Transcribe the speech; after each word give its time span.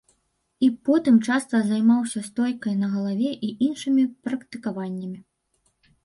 І 0.67 0.67
потым 0.87 1.17
часта 1.33 1.59
займаўся 1.65 2.21
стойкай 2.29 2.73
на 2.83 2.87
галаве 2.93 3.29
і 3.49 3.51
іншымі 3.67 4.05
практыкаваннямі. 4.29 5.19